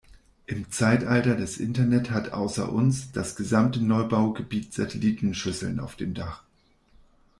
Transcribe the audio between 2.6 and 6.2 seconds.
uns, das gesamte Neubaugebiet Satellitenschüsseln auf dem